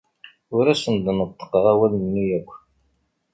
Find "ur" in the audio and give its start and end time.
0.57-0.65